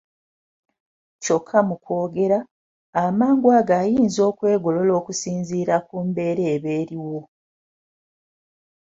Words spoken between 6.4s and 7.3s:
eba eriwo.